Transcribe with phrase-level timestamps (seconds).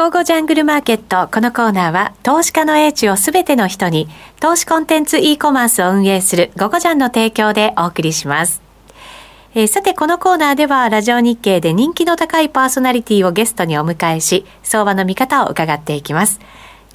[0.00, 1.28] 午後ジャングルマーケット。
[1.30, 4.08] このコーナーは、投資家の英知をすべての人に、
[4.40, 8.62] 投資コンテンツ e コマースを運営する午後ジャンの提供でお送りします。
[9.54, 16.40] えー、さて、このコーナーでは、ラジオ日経で人気の高いパーソナリティをゲストにお迎えし、相場の見方を伺っていきます。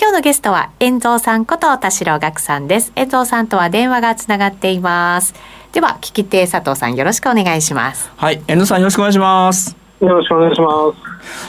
[0.01, 2.91] 今日のゲストは、遠蔵さんこと田代岳さんです。
[2.95, 5.35] 遠蔵さんとは電話がつながっています。
[5.73, 8.09] では、聞き手佐藤さんよろしくお願いします。
[8.17, 9.84] はい、遠蔵さんよろしくお願いします。
[10.05, 10.69] よろしくお願いしま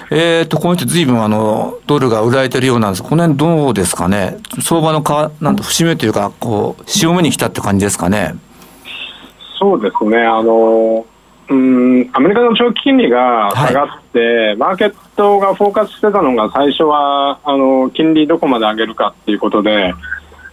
[0.08, 0.14] す。
[0.14, 3.02] えっ、ー、と、この人ずいぶんあの、ドルが売られてるようなんです。
[3.02, 4.38] この辺どうですかね？
[4.60, 8.34] 相場のか、なんと節目というか、こう、潮目に来たって感じですかね？
[9.58, 11.06] そうですね、あの、
[11.48, 19.94] うん、アメリカの長期金利が下がって、はい、マーケットがフォーカスしてたのが、最初は、あの、金利どこまで上げるかっていうことで、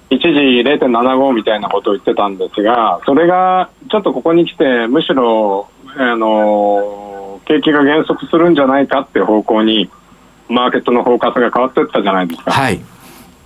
[0.10, 7.13] 一時0.75みたいなことを言ってたんですが、それがちょっとここに来て、むしろ、あの、
[7.46, 9.90] 景気が減速するんじゃないかっていう方向に、
[10.50, 12.52] マーケットのフォーカスが変わっていったじゃないですか。
[12.52, 12.82] はい。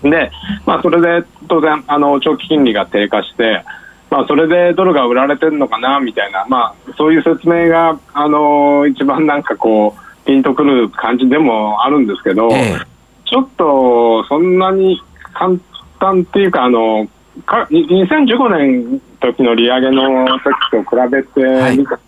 [0.03, 0.31] で、
[0.65, 3.63] まあ、それで当然、あの、長期金利が低下して、
[4.09, 12.85] まあ、それでドルが売られてるのかなみたいな、まあ、そういう説明が、あのー、一番なんかこう、ピンとくる感じでもあるんですけど、えー、
[13.25, 15.01] ちょっとそんなに
[15.33, 15.55] 簡
[15.99, 17.07] 単っていうか、あの
[17.45, 21.99] か2015年時の利上げの時と比べてみた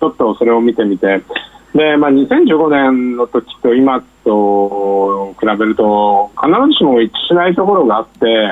[0.00, 1.22] ちょっとそれを見てみて、
[1.74, 8.50] でまあ、2015年の時と今と比べると、必ずしも一致しないところがあって、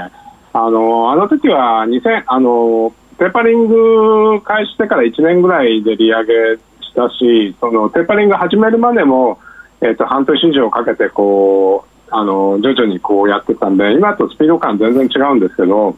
[0.52, 6.34] あのあの時は2000あのテーパリング開始してから1年ぐらいで利上げ
[6.80, 9.38] したしそのテーパリング始めるまでも、
[9.80, 15.96] えーと、半年以上かけてこうあの徐々にこうやってたんで今とスピード感全然違うんですけど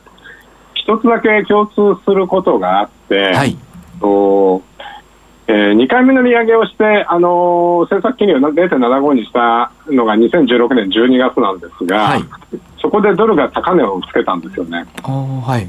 [0.75, 3.57] 一つだけ共通することがあって、はい、
[4.01, 4.63] と
[5.51, 12.25] えー、2回目の利上げをして、あの政策金利を0.75にしたのが2016年12月なんですが、はい、
[12.81, 14.87] そこでドルが高値をつけたんですよね。
[15.03, 15.69] はい、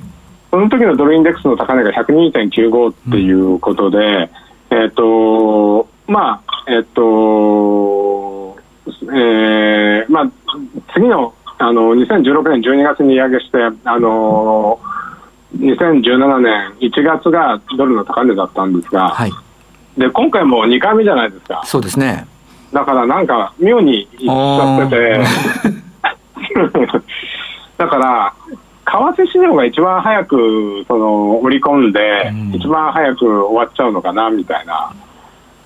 [0.51, 3.97] その時のドルインデックスの高値が102.95っていうことで、
[4.69, 8.55] うん、えっ、ー、と、まあ、えっ、ー、と、
[9.15, 10.31] えー、まあ、
[10.93, 14.79] 次の、あの、2016年12月に利上げして、あの
[15.57, 19.31] 2017年1月がドルの高値だったんですが、はい、
[19.97, 21.61] で今回も2回目じゃないですか。
[21.65, 22.27] そうですね。
[22.71, 25.23] だからなんか妙にいっちゃってて、
[27.77, 28.33] だから、
[28.85, 34.93] 為替市場が一番早くその織り込んで、うん、一番早く終わっちゃうのかなみたいな、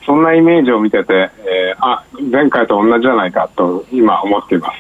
[0.06, 4.80] そんなイメージを見てて、えー、あ前回と同じじゃないかと今思っています。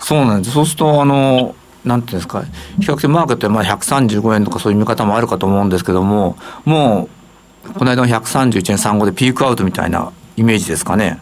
[0.00, 2.42] そうなんです、そうすると、あのなんていうんですか、
[2.80, 7.19] 比較的マーケットでまあ135円とかそういう見方もあるかと思うんですけども、もう、
[7.74, 11.18] この間の131円35でピークアウトみたいなイメージですかね。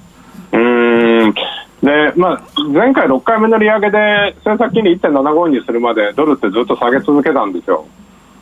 [0.52, 1.34] うん
[1.82, 7.86] でまあ、前回6回目の利上げで政策金利1.75にするまでドルってずっと下げ続けたんですよ。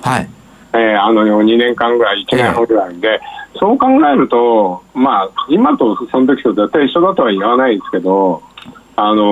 [0.01, 0.29] はい。
[0.73, 8.43] えー、あの2年間ぐらい、1年半ぐらいで、えー、そう考えると、まあ、今とその時と絶対一緒だとは言わないですけど、
[8.97, 9.23] あの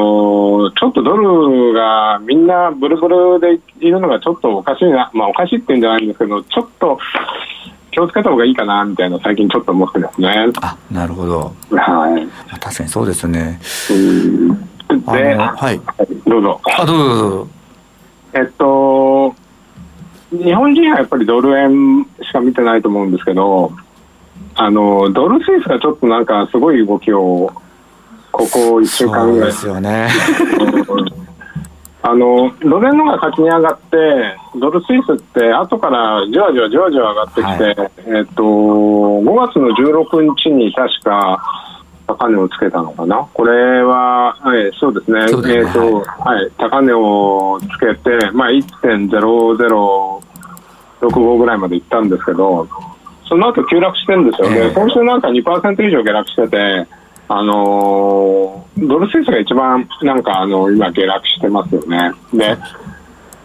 [0.69, 6.99] ー、ちょっとドルがみんなブルブルでいるのがちょっとおかしいな、まあ、おかしいって言うんじゃないんですけど、ちょっと
[7.95, 10.47] 気をつけた方がいいかなみたいな最近ちょっと思ってますね。
[10.61, 11.55] あなるほど。
[11.71, 12.27] はい。
[12.59, 13.61] 確かにそうですね。
[14.89, 15.81] で、はい。
[16.29, 16.61] どうぞ。
[16.77, 17.49] あどうぞどうぞ。
[18.33, 19.35] えっと
[20.33, 23.71] 日本人はやっぱりドル円しか見てないと思うんですけど、
[24.57, 27.53] あのドルスイスがちょっとなんかすごい動きを
[28.33, 29.51] ここ1週間ぐらい。
[29.51, 30.09] ですよね。
[32.07, 41.43] あのドル円のが先に上がってドルスイスって後からじわじわじわじわ上がってきて、はい、えっと5月の16日に確か
[42.07, 43.27] 高値をつけたのかな？
[43.33, 45.21] これは、はい、そうですね。
[45.21, 45.27] ね、
[45.61, 52.69] えっとはい、高値をつけて、まあ、1.0065ぐらいまでいったんですけど
[53.27, 54.51] その後急落してるんですよ。
[54.51, 56.87] ね、えー、今週なんか2%以上下落してて
[57.29, 62.13] あのドルスイスが一番なんかあの今下落してますよね。
[62.33, 62.57] で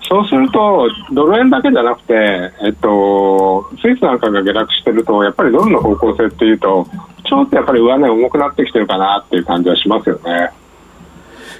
[0.09, 6.87] そうすると、ドル円だけじゃなくて、えっと、スイスなんかが下落してると、やっぱりドルの方向性っていうと、
[7.25, 10.49] ちょっとやっぱり上値重くなってきてるかなっていう感じはしますよね。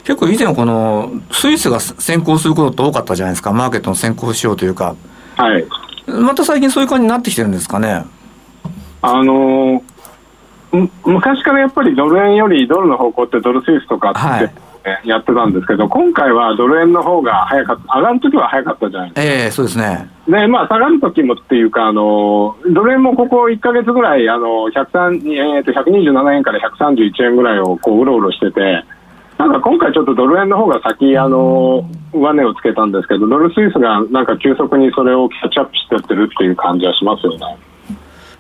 [0.04, 4.96] 結構以前このスイスが先行することって多かったじゃないですか、マーケットの先行しようというか。
[5.36, 5.64] はい。
[6.08, 8.04] また最近そういう感じになってきてるんですかね。
[9.04, 9.84] あの
[11.06, 14.54] 昔からやっぱりドル円よりドルの方向ってドルスイスとかって、はい
[15.04, 19.34] やってたんですけど、今回はドル円の方が早かった、上がるときは早かったじゃないですか。
[19.34, 20.10] ええー、そうですね。
[20.28, 28.84] で、まあ、下がるときもっていうか、あの、ドル円もここ1か月ぐらい、あの、103えー、と127円から131円ぐらいをこう、うろうろしてて、
[29.38, 37.58] なんか今回ちょっとドル円の方が先、あの、上値をつけたんですけど、ドルスイスがなんか急速にそれをキャッチアップしてってるっていう感じはしますよね。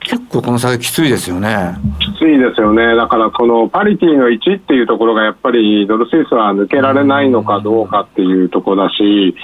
[0.09, 1.75] 結構この先きついですよね。
[1.99, 2.95] きついですよね。
[2.95, 9.35] だからこのパリティの1っていうところがやっぱりドルスイスは抜けられないのかどうかっていうところだし、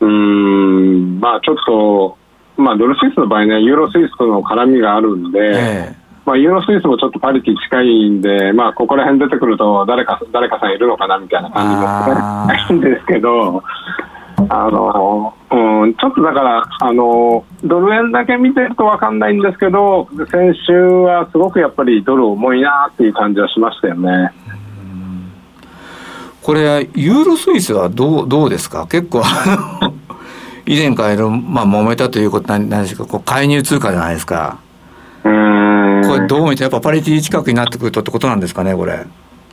[0.00, 2.18] うん、まあちょっと、
[2.62, 11.82] まあドルスイスの場合ね、ユーロスイスとの絡みがあるんで、ええまあ、ユーロスイスもちょっとパリティ近いんで、まあ、ここら辺出てくると誰か、誰かさんいるのかなみたいな感じも
[12.48, 13.62] ないんですけど、
[14.48, 24.32] あの、うん、ちょっとだから、あの、ドル円だけ見てると分かんないんですけど、先週はすごくやっぱりドル重いなっていう感じはしましたよね。
[26.42, 28.86] これ、ユーロスイスはどう、どうですか？
[28.88, 29.22] 結構、
[30.66, 34.58] 以前から、まあ、揉めたということなんですか、こう介入通貨じゃないですか。
[35.22, 39.04] これどう見てやっぱパリティ近くになってくるとってことなんですかね、これ？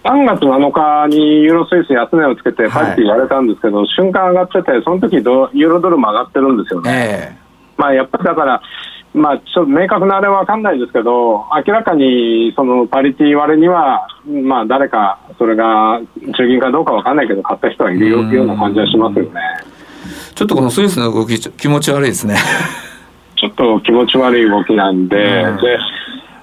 [0.03, 6.91] 3月7日にユーロスイス安値をつけてパリティ言われたんですけど、はい、瞬間上がってて、その時ドユーロドルも上がってるんですよね。
[6.91, 8.61] えー、まあ、やっぱりだから、
[9.13, 16.01] まあ、ちょっと明確なあれは分かんないですけど、明らかにそのパリティ割れには、まあ、誰か、それが
[16.35, 19.39] 中銀かどうか分かんないけど、買った人はいるような感じはしますよね。
[20.35, 22.35] ちょっとこのスイスの動き、気持ち悪いですね。
[23.37, 25.79] ちょっと気持ち悪い動きなんで、で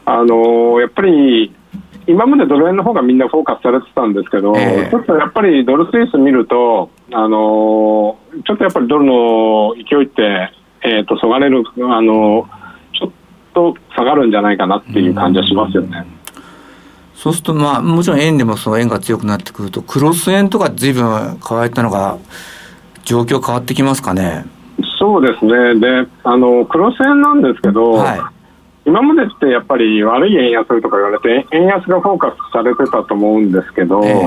[0.07, 1.55] あのやっぱり
[2.11, 10.53] 今までドル円の方がみんなフォーカスされてたんですけど、えー、ちょっとやっぱりドルスイス見ると、あのちょっとやっぱりドルの勢いって、
[10.83, 12.49] えーと、そがれる、あの
[12.93, 13.11] ちょっ
[13.55, 16.05] と下がるんじゃないかなっていう感じはしますよね。
[17.15, 22.19] そうすると、まあ、もちろん円でもその円が強くなってくると、クロス円とかずいぶん変わったのが、
[23.05, 24.45] 状況変わってきますかね？
[24.99, 25.79] そうですね。
[25.79, 28.21] で、あの、クロス円なんですけど、はい
[28.85, 34.27] 今までってやっぱり悪い円安とか言われて円安がフォーカスされてたと思うんですけど、え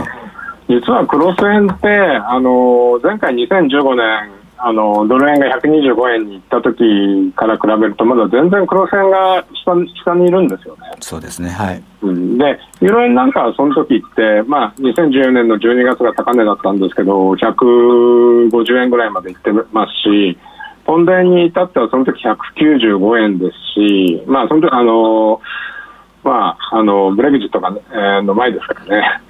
[0.70, 10.84] ー、実はクロス円ってあの前回2015年あのドル円が125円に行った時から比べるとまだ全然クロス円が下下にいるんですよね。
[11.02, 20.38] そうですねはい、うん、でユーロ円なんかはその時って、まあ、2014年の12月が高値だったんですけど150円ぐらいまで行ってますし
[20.86, 25.42] 本題に至ってはその時195円ですし、まあ、その時あの、
[26.24, 29.22] まあ、あの、ブレグジットが、えー、の前ですからね。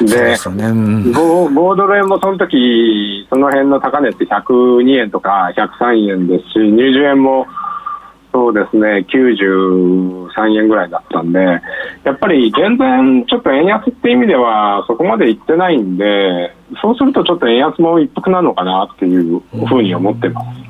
[0.00, 7.46] で、でねうん、5, ドル円もその時、その辺の高値って102円とか103円ですし、入場円も
[8.32, 20.61] そうですね、93円ぐらいだったんで、やっぱり全然ちょっと円安って意味ではそこまでいってないんで、そうするとちょっと円安も一服なのかなっていうふうに思ってます。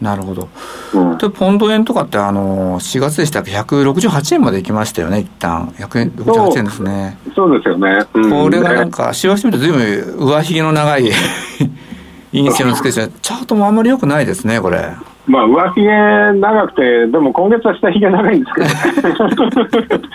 [0.00, 0.48] なるほど。
[0.94, 5.68] うん、でポンド円とかってあの4月でしたっけ？168円まで行きましたよね一旦。
[5.76, 7.18] 168円ですね。
[7.34, 11.10] そうですよね、うん、これがなんかしわしてみるとずいぶん上髭の長い
[12.32, 14.88] 印象のつけてチャートもあんまりよくないですねこれ。
[15.26, 19.28] まあ上髭長くてでも今月は下髭長いんですけど。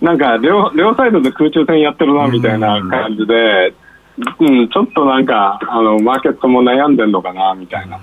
[0.00, 3.72] なんか両両サイドで空中戦やってるなみたいな感じで、
[4.40, 7.98] うん、ちょっとなんかあのマーケットも悩んでるのかなみたいな。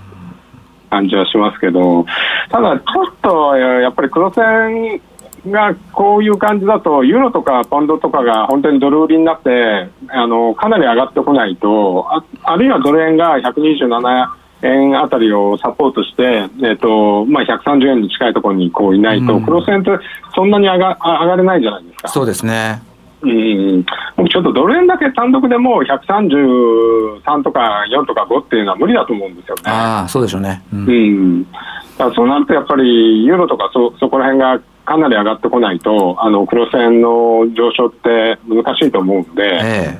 [0.89, 2.05] 感じはしますけど、
[2.49, 5.01] ただちょっとやっぱり黒線
[5.47, 19.91] がこういう感じだと、ユーロとかポンドとかが本当にドル売りになって、あのかなり上がってこないと、ああるいはドル円が127円あたりをサポートして、えーとまあ、130円に近いところにこういないと、うん、クロス円って
[20.35, 22.07] そんなに上が上がれないじゃないですか。
[22.09, 22.88] そうですね
[23.21, 29.61] うん、ちょっとドル円だけ単独でも133とか4とか5っていうのは無理だと思うんですよね。
[29.65, 30.63] あそうでしょうね。
[30.71, 30.87] うん。
[30.87, 31.51] うん、
[31.97, 39.99] だそうなるとやっぱりユーロとかそそこら辺がかなり上がってこないと、あの黒線の上昇って難しいと思うんで、え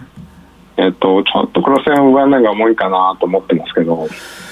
[0.77, 4.07] ええっと、ちょっと黒線上値が重いかなと思ってますけど。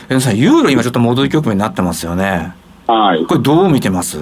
[0.10, 2.54] えさん、ユーロ今ちょっと戻り局面になってますよね。
[2.86, 3.26] はい。
[3.26, 4.20] これどう見てます？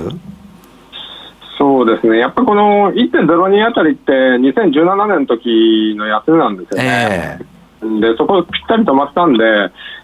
[1.58, 7.40] そうですね、やっぱりこの1.02あたりって、2017年の時の安値なんですよね、
[7.82, 9.44] えー、でそこぴったり止まったんで、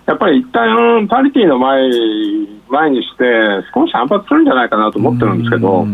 [0.05, 1.89] やっぱり一旦パリティの前
[2.69, 3.23] 前にして、
[3.73, 5.85] 少し反発するんじゃないかなと思ってるんですけど、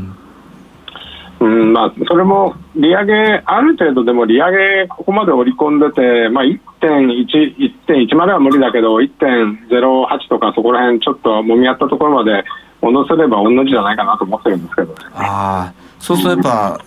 [1.39, 3.13] うんまあ、それも利上げ、
[3.45, 12.43] ある程度でも利上げ、ここまで織り込んでて、まあ、1.1、までは無理だけど、1.08とかそこら辺ちょっともみ合ったところまで
[12.81, 16.79] 戻せれば同じじゃないかなと思ってるんですけど、ね、ああ、そうするとやっぱ、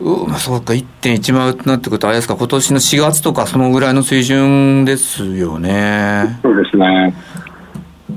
[0.00, 6.38] うまあ、そうか、1.1万となってくると、あれですか、今年の4月とか、そのぐらいの水準ですよね。
[6.42, 7.14] そうですね。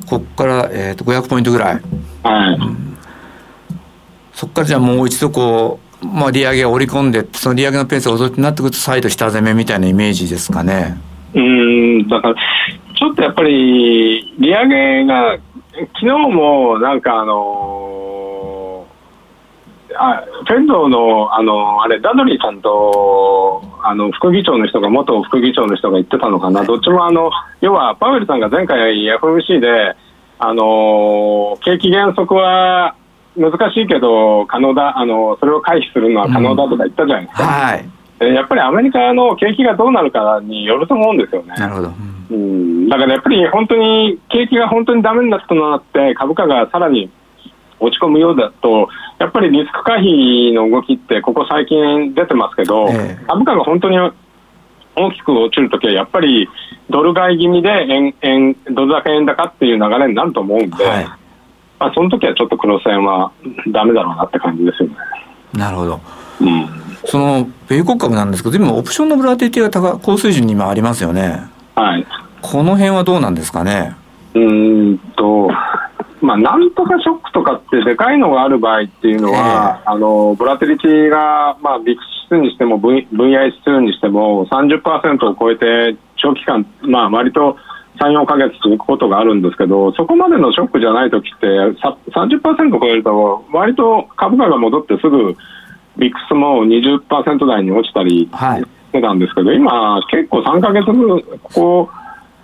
[0.09, 1.81] ここから、えーと、500ポイントぐらい。
[2.23, 2.97] はい、うん
[4.33, 10.97] そこからじゃあもう一度こうまあ、利上げを織り込んで、その利上げのペースが遅くなってくると、再度下攻めみたいなイメージですかね。
[11.33, 12.35] うんだから
[12.95, 15.37] ちょっとやっぱり利上げが
[15.87, 18.87] 昨日もなんかあの
[19.95, 29.95] あフェンドのあのあれダドリーさんとあの副議長の人が元副議長の人が言ってたのかな、どっちもあの要はパウエルさんが前回 FOMC で
[30.39, 32.95] あの景気減速は
[33.35, 37.43] 難しいけど可能だあのそれを回避するのは可能だとか言ったじゃないですか。
[37.43, 41.53] うん、はいやっぱりアメリカの景気がどうなるかによると思うんですよね。
[41.57, 41.87] なるほど。
[41.89, 41.93] うん、
[42.89, 47.11] だからやっぱり本当に景気が本当にダメになったとなって株価がさらに
[47.79, 53.97] 落ち込むようだとやっぱりリスク回避の動きってここ最近出てますけど、えー、株価が本当に
[54.95, 56.47] 大きく落ちるときはやっぱり
[56.89, 61.17] ドル買い気味で円円ドル高円高っていう流れになると思うんで、はい、ま
[61.87, 63.31] あ、その時はちょっと黒線は
[63.71, 64.95] ダメだろうなって感じですよね。
[65.53, 66.01] なるほど、
[66.41, 71.43] うんその米国株なんですけど、今、オプションのブラティティが高高水準に今ありますよね。
[71.75, 72.05] はい。
[72.43, 73.95] この辺はどうなんですかね？
[74.35, 75.49] うんと、
[76.21, 87.57] まあ、なんとかショックとかってでかいのがある場合っていうのは、えー、あのブラテリティが、まあ、ビッグ指数にしても分分野指数にしても30%を超えて長期間、まあ、割と
[87.99, 95.35] 3、4か月続くことがあるんですけど、そこまでのショックじゃないときって、30%超えると、割と株価が戻ってすぐ
[95.97, 101.89] ビックスも20%台に落ちたりしてたんですけど、はい、今、結構3か月分、ここ、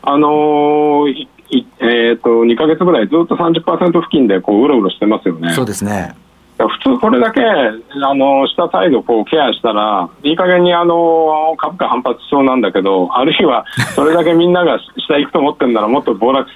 [0.02, 1.28] あのー、
[1.80, 5.54] えーと、2か月ぐらいずっと30%付近でこううろうろしてますよね。
[5.54, 6.16] そうですね
[6.68, 16.56] 普通これだけあの下サイドこうケアしたらいい加減にあの株価反発しそうなんだけどあるいはそれだけみんなが下行くと思ってるならもっと暴落し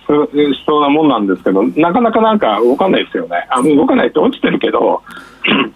[0.66, 5.02] そうなもんなんですけどなかなかなんか動かないですよねあ動かないって落ちてるけど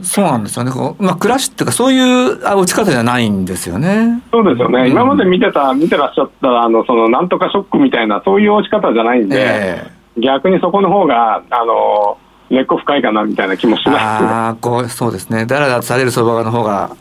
[0.01, 0.72] そうなんですよね。
[1.00, 4.22] まあ、クラッシュっていうか、そういう落ち方じゃないんですよね。
[4.31, 4.81] そうですよね。
[4.81, 12.17] うん、今まで見てた、見てらっしゃった、あの、その、なんとかショックみたいな、そういう落ち方じゃないんで、えー、逆にそこの方が、あの、
[12.50, 15.46] 根っこ深いかなみたいな気もします、ああ、こう、そうですね。
[15.46, 16.96] だらだらされる相場の方が、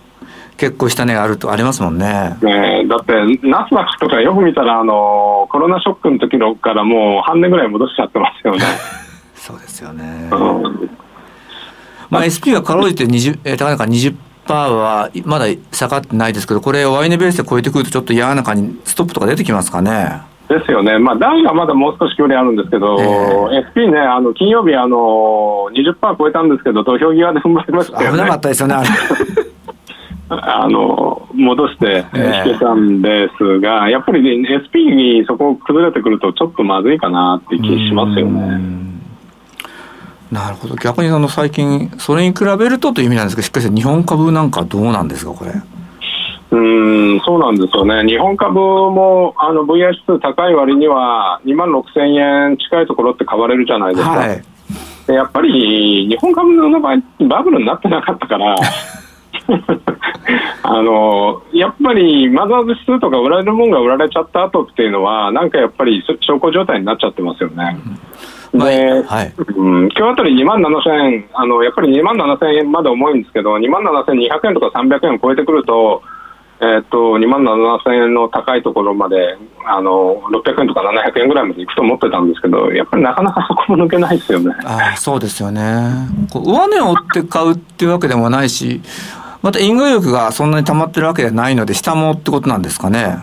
[0.56, 2.36] 結構下値があるとありますもんね。
[2.42, 3.12] ねだって、
[3.46, 8.64] ナスダックとかよく見たら、あの、コロナショックの時のからもう半年ぐらい戻しちゃってますよね。
[9.34, 10.28] そうですよね。
[10.32, 10.90] うん
[12.08, 14.16] まあ、SP がかろうじて20、えー、高値から20%
[14.48, 20.22] はまだ下がってないですけど、これ、ワイネベースで超えてくると、ちょっと嫌な感じ、ストップとか出てきますかね。
[20.48, 28.18] ですよね、まあ、ダウンがまだもう少し距離あるんですけど、えー、SP ね、あの金曜日あの20%超えたんですけど、土俵際で踏まれましたよね。
[28.18, 28.88] 危なかったですよね、あれ。
[30.28, 38.86] あの戻して引けたんですが、えー、やっぱり、ね、SP にそこ崩れてくると、ちょっとまずいかなって気しますよね。
[40.30, 45.52] なるほど逆にあの最近それに比べるとという意味なんですけどしっかり日本株なんかどうなんですかこれ
[47.16, 48.04] うんそうなんですよね。
[48.06, 54.42] 日本株もあの VI 指数高い割には2万6000円近いところって買われるじゃないですか、はい、
[55.06, 56.96] でやっぱり日本株の場合
[57.28, 58.56] バブルになってなかったから
[60.62, 67.78] あのやっぱりマザーズ指数とか売られるもんが売られちゃった後っていうのはなんかやっぱり小康状態になっちゃってますよね。
[68.52, 68.60] うん。
[68.60, 76.02] で、はい、うん、今日あたり2万7000円、あのやっぱり2万7000円まで重いんですけど、2万7200円とか300円を超えてくると、
[76.58, 79.36] えー、っと2万7000円の高いところまで
[79.66, 84.54] あの600円とか700円ぐらいまでいくと思ってたんですけど、やっぱりなかなかそこも抜けないですよね。
[84.64, 85.60] あそうですよね
[86.32, 88.80] 上値を追って買うっていうわけでもないし、
[89.42, 93.18] また因果欲がそんなに溜まってるわけではないので、下もってことなんですかね。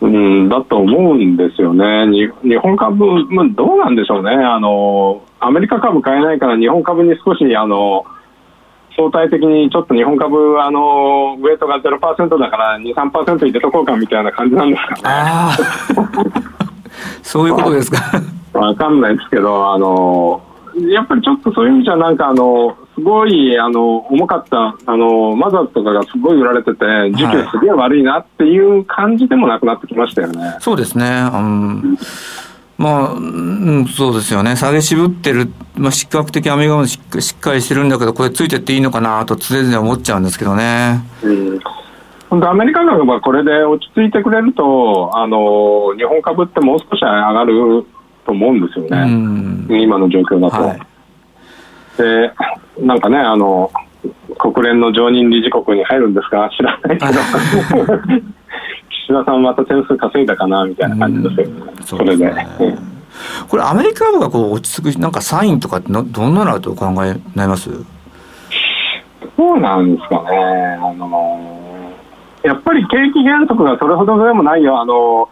[0.00, 8.04] うん、だと思うんですよね、日本株、まあ、どうなんでしょうねあの、アメリカ株買えないから、日本株に少しあの
[8.96, 15.56] 相対的にちょっと日本株、あのウエイトが0%だから、2、3%入れとこうかみたいな感じなんですか
[16.06, 16.32] ね。
[17.22, 17.98] そういうことですか。
[18.52, 20.42] わかんないですけど、あの
[20.88, 30.56] やっぱりちょっとそういう意味じゃ、なんかあの、すごいあの重かったあのマザーズとかがすごい売られてて、時給すげえ悪いなっていう感じでもなくなってきましたよね。
[30.60, 31.98] そうですね、うん
[32.78, 41.00] まあ、うん、そうですよね、下げ渋ってる、まあ、比較的アメリカもしっかりしてるんだけど、これ、ついてっていいのかなと、常々思っちゃうんですけどね。
[41.22, 41.60] うん。
[42.32, 47.84] 本当アメリカ株がこれで落ち着いてくれると、あの日本株ってもう少し上がる
[48.24, 50.62] と思うんですよね、今の状況だと。
[50.62, 50.80] はい、
[51.98, 52.32] で
[52.80, 53.70] なんかねあの
[54.38, 57.12] 国連の常任理事国に入るんですか知らないけど
[59.04, 62.32] 岸田さんまた点数稼いだかなみたいな感じですよね、それで。
[63.48, 67.70] これアメリカ株がこう落ち着くなんかサインとかってどんなのとお考えになります？
[67.70, 67.84] う
[69.38, 70.36] うなんですかね。
[70.80, 71.92] あの
[72.42, 74.80] やっぱり景気減速がそれほどでもないよ。
[74.80, 75.28] あの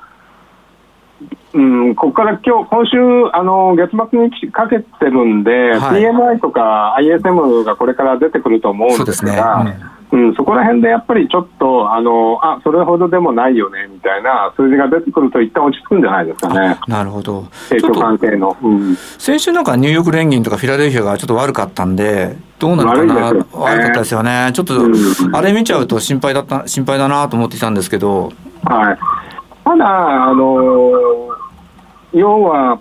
[1.53, 2.97] うん、ここから今日今週
[3.33, 9.81] あの月末にかけてるんで、はい、PMI とか ISM がこれから出てくると思うんですが、ね
[10.12, 16.79] うん、うん、そこら辺でやっぱりちょっとあのあそれほどでもないよねみたいな数字が出てくると一旦落ち着くんじゃないですかね。
[16.88, 17.47] なるほど。
[17.69, 22.37] 成長関係の、うん、先週なんかニューヨーク連銀とかフィラデルフィアがちょっと悪かったんで。
[22.61, 23.26] どうなるかな？
[23.29, 24.50] 悪,、ね、悪かったですよね。
[24.52, 24.75] ちょっと、
[25.33, 28.31] あれ見ちゃうと心配だった、心配だなと思っていたんですけど。
[28.64, 28.99] はい。
[29.64, 31.31] ただ、あのー
[32.12, 32.79] 要は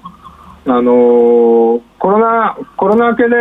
[0.65, 3.35] あのコロナコロナ明けで、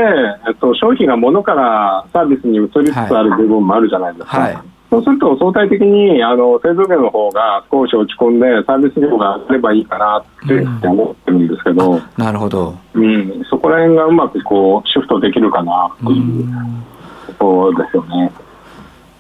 [0.48, 4.40] えっと、商品が物からサービスに移りつつある部分もあるじゃないですか。
[4.40, 18.32] はいはいそうすると相対的にあの製造業の方が少し落ち込んでサービス業が上がればいいかなって思ってるんですけど、うん、なるほど、うん、そこら辺がうまくこうシフトできるかなっていうとですよね。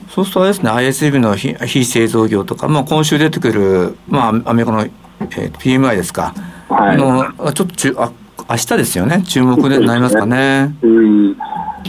[0.08, 6.34] そうするとですね ISB の非非製造業とか、まあ、今週出てくる、まあ、アメリカの、えー、PMI ですか。
[6.68, 8.10] はい、のちょっとちゅあ
[8.50, 10.74] 明日ですよね、注目でなりますかね？
[10.82, 11.36] うん。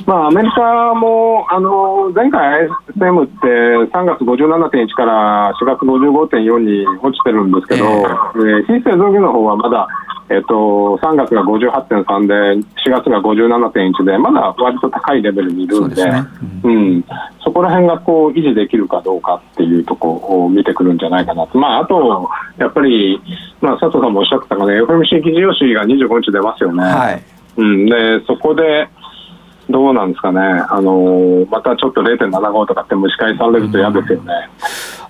[0.06, 2.68] まあ、アメリカもあの前回
[2.98, 9.88] ISM って3月57.1から4月55.4に落ちてるんですけど、えー、えー、非製造業の方はまだ
[10.30, 12.34] えっと、3月が58.3で、
[12.86, 16.24] 4月が57.1で、まだ割と高いレベルにいるんで、そ、ね
[16.64, 17.06] うん、うん、
[17.44, 23.20] そこら辺がこう維持できるかどうかっていうところを見てくるんじゃないかなと、まあ、あと、やっぱり、
[23.60, 26.84] まあ、佐藤さんもおっしゃってたかね、FMC 記事用紙が25日出ますよね。
[26.84, 27.24] はい、
[27.58, 28.88] うん、でそこで
[29.68, 34.34] どうなんですかね、あのー、またちょっと0.75とかって蒸し返されると嫌ですよね。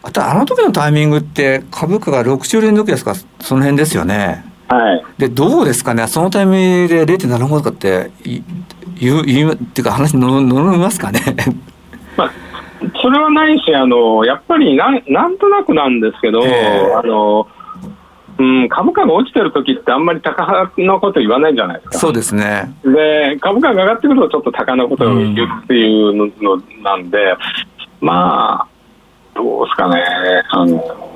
[0.01, 4.48] あと、あの時のタイミングって、株価が6週連続ですか、その辺ですよね。
[4.69, 8.11] はい、でどうですかね、そのタイミングで0.75とかって
[8.99, 11.21] 言う言うっていうか、話の乗りますかね？
[12.15, 12.31] まあ
[13.01, 17.47] それはないし、あのやっぱりなんなんとなくなんですけど、えー、あの
[18.37, 21.97] うん、株価が落ちてる時ってあんまり高のこと言わないじゃないですか。
[21.97, 22.73] そうですね。
[22.85, 27.17] で、株価が上がってくるとちょっと高のことを言うっていうのなんで、
[28.01, 28.67] うん、まあ、
[29.35, 30.01] どうですかね、
[30.51, 31.08] あの、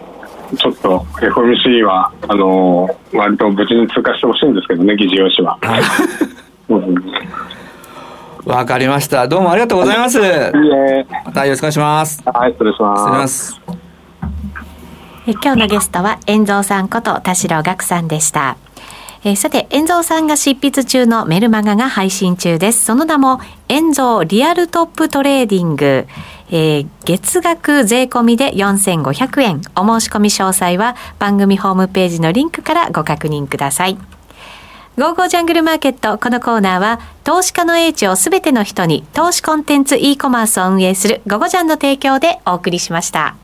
[0.57, 5.57] ちょっと FOMC はあのー、割と無事に通過してほしいんですけどね、議事要旨は。
[8.45, 9.27] わかりました。
[9.27, 10.19] どうもありがとうございます。
[10.19, 10.25] いい
[11.25, 12.21] またよろしくお願いします。
[12.25, 13.61] はい、失礼します。
[15.25, 18.57] え今日のゲストは、 YEN蔵さんこと田代岳さんでした。
[19.23, 22.83] えー、さて、 YEN蔵さんが執筆中のメルマガが配信中です。
[22.83, 23.39] その名も、
[23.69, 26.07] YEN蔵リアルトップトレーディング。
[26.55, 29.61] えー、月額税込みで4500円。
[29.75, 33.97] お申し込み詳細は番組ホームページのリンクからご確認ください。
[34.95, 36.19] ゴーゴージャングルマーケット。
[36.19, 43.42] このコーナーは、投資家の英知をすべての人に、投資コンテンツ e コマースを運営するゴゴジャンの提供でお送りしました。